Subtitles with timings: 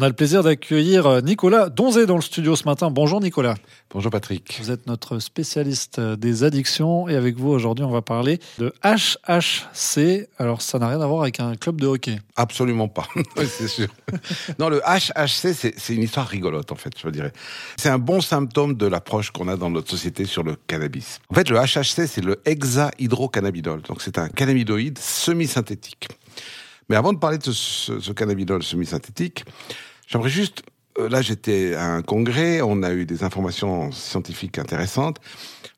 [0.00, 2.88] On a le plaisir d'accueillir euh, Nicolas Donzé dans le studio ce matin.
[2.88, 3.56] Bonjour Nicolas.
[3.90, 4.56] Bonjour Patrick.
[4.62, 8.72] Vous êtes notre spécialiste euh, des addictions et avec vous aujourd'hui on va parler de
[8.84, 10.28] HHC.
[10.38, 12.20] Alors ça n'a rien à voir avec un club de hockey.
[12.36, 13.08] Absolument pas,
[13.44, 13.88] c'est sûr.
[14.60, 17.32] non, le HHC c'est une histoire rigolote en fait, je dirais.
[17.76, 21.18] C'est un bon symptôme de l'approche qu'on a dans notre société sur le cannabis.
[21.28, 23.82] En fait le HHC c'est le hexahydrocannabinol.
[23.82, 26.06] Donc c'est un cannabinoïde semi-synthétique.
[26.88, 29.44] Mais avant de parler de ce, ce cannabinol semi-synthétique,
[30.08, 30.64] j'aimerais juste
[30.98, 35.18] euh, là, j'étais à un congrès, on a eu des informations scientifiques intéressantes,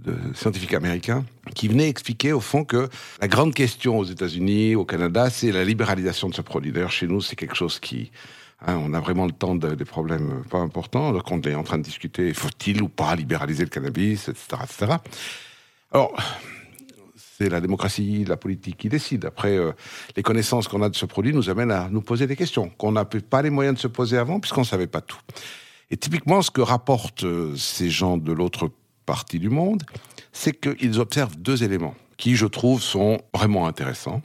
[0.02, 2.88] de scientifiques américains, qui venaient expliquer au fond que
[3.20, 6.72] la grande question aux États-Unis, au Canada, c'est la libéralisation de ce produit.
[6.72, 8.10] D'ailleurs, chez nous, c'est quelque chose qui,
[8.66, 11.12] hein, on a vraiment le temps de, des problèmes pas importants.
[11.12, 14.92] Donc, on est en train de discuter, faut-il ou pas libéraliser le cannabis, etc., etc.
[15.92, 16.14] Alors,
[17.40, 19.24] c'est la démocratie, la politique qui décide.
[19.24, 19.72] Après, euh,
[20.14, 22.92] les connaissances qu'on a de ce produit nous amènent à nous poser des questions qu'on
[22.92, 25.20] n'a pas les moyens de se poser avant puisqu'on ne savait pas tout.
[25.90, 28.70] Et typiquement, ce que rapportent euh, ces gens de l'autre
[29.06, 29.84] partie du monde,
[30.32, 34.20] c'est qu'ils observent deux éléments qui, je trouve, sont vraiment intéressants.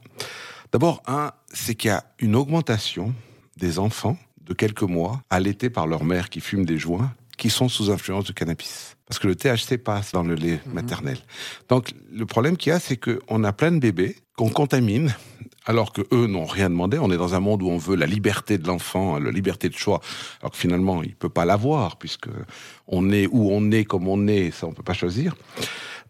[0.74, 3.14] D'abord, un, c'est qu'il y a une augmentation
[3.56, 7.14] des enfants de quelques mois allaités par leur mère qui fume des joints
[7.46, 8.98] qui sont sous influence de cannabis.
[9.06, 10.74] Parce que le THC passe dans le lait mhm.
[10.74, 11.18] maternel.
[11.70, 15.14] Donc, le problème qu'il y a, c'est qu'on a plein de bébés qu'on contamine,
[15.68, 16.98] alors que eux n'ont rien demandé.
[16.98, 19.76] On est dans un monde où on veut la liberté de l'enfant, la liberté de
[19.76, 20.02] choix,
[20.42, 22.30] alors que finalement, il peut pas l'avoir, puisque
[22.88, 25.36] on est où on est, comme on est, ça, on peut pas choisir.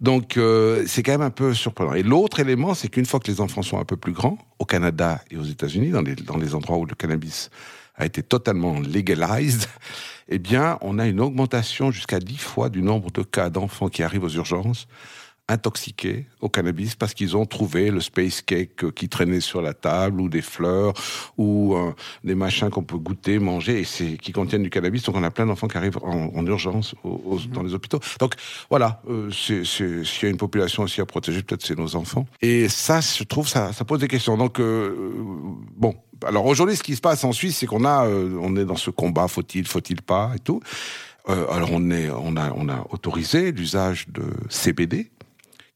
[0.02, 1.94] Donc, euh, c'est quand même un peu surprenant.
[1.94, 4.66] Et l'autre élément, c'est qu'une fois que les enfants sont un peu plus grands, au
[4.66, 7.50] Canada et aux États-Unis, dans les, dans les endroits où le cannabis
[7.96, 9.68] a été totalement legalized,
[10.28, 14.04] eh bien, on a une augmentation jusqu'à 10 fois du nombre de cas d'enfants qui
[14.04, 14.88] arrivent aux urgences
[15.48, 20.20] intoxiqués au cannabis parce qu'ils ont trouvé le space cake qui traînait sur la table
[20.22, 20.94] ou des fleurs
[21.38, 21.94] ou euh,
[22.24, 25.04] des machins qu'on peut goûter, manger et c'est qui contiennent du cannabis.
[25.04, 27.52] Donc on a plein d'enfants qui arrivent en, urgence mhm.
[27.52, 28.00] dans les hôpitaux.
[28.20, 28.34] Donc
[28.70, 32.26] voilà, euh, s'il y a une population aussi à protéger, peut-être c'est nos enfants.
[32.42, 34.38] Et ça, je trouve, ça, ça pose des questions.
[34.38, 35.14] Donc euh,
[35.76, 35.95] bon,
[36.26, 38.76] alors aujourd'hui, ce qui se passe en Suisse, c'est qu'on a, euh, on est dans
[38.76, 40.61] ce combat, faut-il, faut-il pas, et tout.
[41.28, 45.10] Euh, alors on est, on a, on a autorisé l'usage de CBD,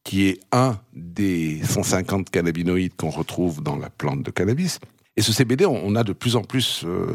[0.04, 4.80] qui est un des 150 cannabinoïdes qu'on retrouve dans la plante de cannabis.
[5.18, 7.14] Et ce CBD, on a de plus en plus euh,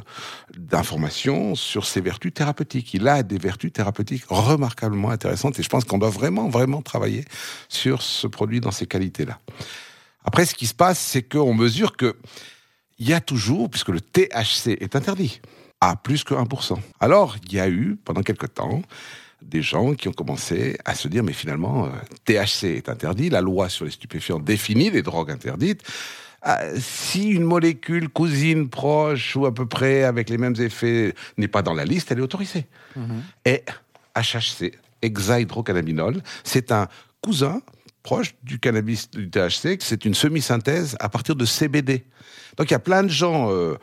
[0.54, 2.92] d'informations sur ses vertus thérapeutiques.
[2.92, 7.24] Il a des vertus thérapeutiques remarquablement intéressantes et je pense qu'on doit vraiment, vraiment travailler
[7.70, 9.38] sur ce produit dans ces qualités-là.
[10.22, 12.16] Après, ce qui se passe, c'est qu'on mesure que
[12.98, 15.40] il y a toujours, puisque le THC est interdit,
[15.80, 16.78] à plus que 1%.
[17.00, 18.82] Alors, il y a eu, pendant quelque temps,
[19.44, 21.88] des gens qui ont commencé à se dire, mais finalement, euh,
[22.24, 25.82] THC est interdit, la loi sur les stupéfiants définit les drogues interdites.
[26.42, 31.48] Ah, si une molécule cousine proche ou à peu près avec les mêmes effets n'est
[31.48, 32.66] pas dans la liste, elle est autorisée.
[32.96, 33.22] Mhm.
[33.46, 33.62] Et
[34.14, 36.88] HHC, hexahydrocannabinol, c'est un
[37.22, 37.62] cousin
[38.04, 42.04] proche du cannabis du THC, c'est une semi-synthèse à partir de CBD.
[42.56, 43.76] Donc il y a plein de gens euh,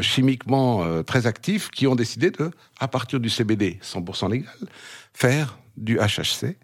[0.00, 2.50] chimiquement euh, très actifs qui ont décidé de,
[2.80, 4.52] à partir du CBD 100% légal,
[5.14, 6.56] faire du HHC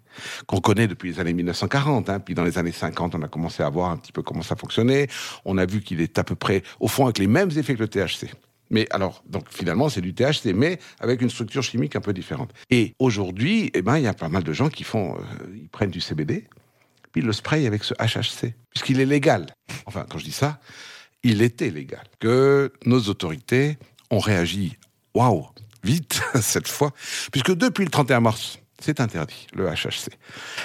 [0.45, 2.09] qu'on connaît depuis les années 1940.
[2.09, 2.19] Hein.
[2.19, 4.57] Puis dans les années 50, on a commencé à voir un petit peu comment ça
[4.57, 5.07] fonctionnait.
[5.45, 7.79] On a vu qu'il est à peu près, au fond, avec les mêmes effets que
[7.79, 8.29] le THC.
[8.71, 12.51] Mais alors, donc finalement, c'est du THC, mais avec une structure chimique un peu différente.
[12.69, 15.19] Et aujourd'hui, eh ben, il y a pas mal de gens qui font, euh,
[15.55, 16.47] ils prennent du CBD,
[17.21, 19.47] le spray avec ce HHC, puisqu'il est légal.
[19.85, 20.59] Enfin, quand je dis ça,
[21.23, 22.03] il était légal.
[22.19, 23.77] Que nos autorités
[24.11, 24.77] ont réagi,
[25.13, 25.47] waouh,
[25.83, 26.91] vite cette fois,
[27.31, 30.09] puisque depuis le 31 mars, c'est interdit, le HHC.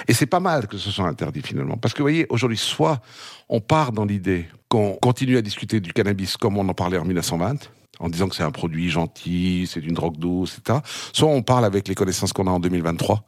[0.07, 1.77] Et c'est pas mal que ce soit interdit finalement.
[1.77, 3.01] Parce que vous voyez, aujourd'hui, soit
[3.49, 7.05] on part dans l'idée qu'on continue à discuter du cannabis comme on en parlait en
[7.05, 10.79] 1920, en disant que c'est un produit gentil, c'est une drogue douce, etc.
[11.13, 13.23] Soit on parle avec les connaissances qu'on a en 2023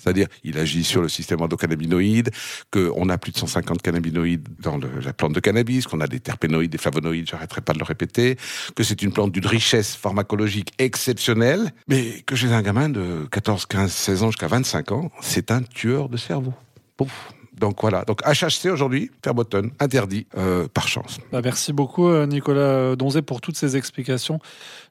[0.00, 2.30] c'est-à-dire, il agit sur le système endocannabinoïde,
[2.70, 6.70] qu'on a plus de 150 cannabinoïdes dans la plante de cannabis, qu'on a des terpénoïdes,
[6.70, 8.36] des flavonoïdes, j'arrêterai pas de le répéter,
[8.74, 13.66] que c'est une plante d'une richesse pharmacologique exceptionnelle, mais que chez un gamin de 14,
[13.66, 16.54] 15, 16 ans jusqu'à 25 ans, c'est un tueur de cerveau.
[16.96, 17.32] Pouf.
[17.60, 18.04] Donc voilà.
[18.04, 21.18] Donc HHC aujourd'hui, Fairbotten, interdit euh, par chance.
[21.30, 24.40] Bah, merci beaucoup euh, Nicolas Donzé pour toutes ces explications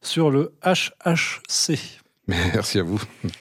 [0.02, 1.80] sur le HHC.
[2.28, 3.02] Merci à vous.